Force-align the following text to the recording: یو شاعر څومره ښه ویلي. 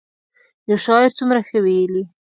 یو 0.69 0.77
شاعر 0.85 1.09
څومره 1.17 1.39
ښه 1.47 1.57
ویلي. 1.65 2.03